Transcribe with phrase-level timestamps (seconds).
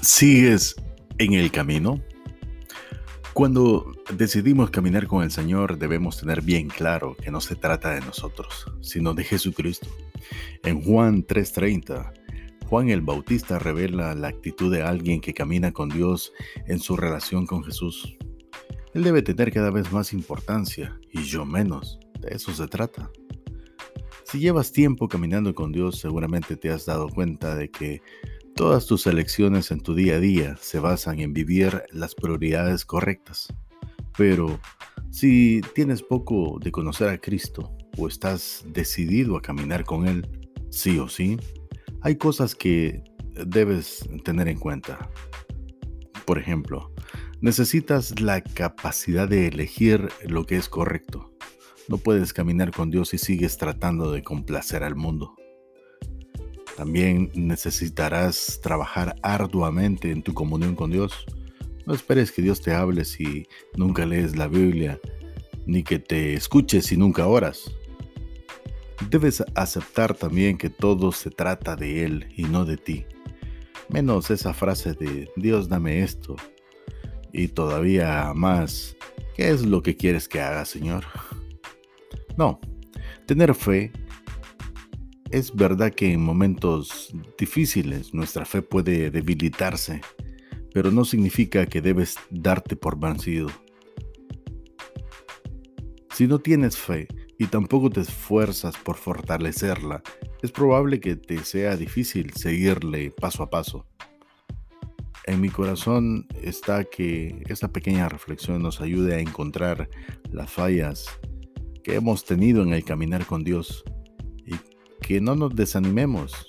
[0.00, 0.76] ¿Sigues
[1.18, 2.00] en el camino?
[3.34, 8.00] Cuando decidimos caminar con el Señor debemos tener bien claro que no se trata de
[8.00, 9.88] nosotros, sino de Jesucristo.
[10.62, 12.12] En Juan 3:30,
[12.66, 16.32] Juan el Bautista revela la actitud de alguien que camina con Dios
[16.66, 18.16] en su relación con Jesús.
[18.94, 21.98] Él debe tener cada vez más importancia y yo menos.
[22.20, 23.10] De eso se trata.
[24.24, 28.02] Si llevas tiempo caminando con Dios, seguramente te has dado cuenta de que
[28.58, 33.46] Todas tus elecciones en tu día a día se basan en vivir las prioridades correctas.
[34.16, 34.58] Pero
[35.12, 40.98] si tienes poco de conocer a Cristo o estás decidido a caminar con Él, sí
[40.98, 41.38] o sí,
[42.00, 43.04] hay cosas que
[43.46, 45.08] debes tener en cuenta.
[46.26, 46.92] Por ejemplo,
[47.40, 51.32] necesitas la capacidad de elegir lo que es correcto.
[51.86, 55.36] No puedes caminar con Dios si sigues tratando de complacer al mundo.
[56.78, 61.26] También necesitarás trabajar arduamente en tu comunión con Dios.
[61.86, 65.00] No esperes que Dios te hable si nunca lees la Biblia,
[65.66, 67.68] ni que te escuches si nunca oras.
[69.10, 73.06] Debes aceptar también que todo se trata de Él y no de ti.
[73.88, 76.36] Menos esa frase de Dios dame esto.
[77.32, 78.96] Y todavía más,
[79.34, 81.04] ¿qué es lo que quieres que haga, Señor?
[82.36, 82.60] No,
[83.26, 83.90] tener fe
[85.30, 90.00] es verdad que en momentos difíciles nuestra fe puede debilitarse,
[90.72, 93.48] pero no significa que debes darte por vencido.
[96.14, 97.06] Si no tienes fe
[97.38, 100.02] y tampoco te esfuerzas por fortalecerla,
[100.42, 103.86] es probable que te sea difícil seguirle paso a paso.
[105.24, 109.90] En mi corazón está que esta pequeña reflexión nos ayude a encontrar
[110.30, 111.06] las fallas
[111.84, 113.84] que hemos tenido en el caminar con Dios
[115.00, 116.46] que no nos desanimemos.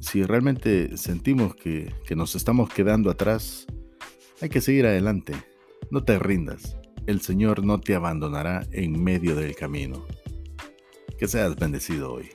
[0.00, 3.66] Si realmente sentimos que, que nos estamos quedando atrás,
[4.40, 5.34] hay que seguir adelante.
[5.90, 6.76] No te rindas.
[7.06, 10.06] El Señor no te abandonará en medio del camino.
[11.18, 12.30] Que seas bendecido hoy.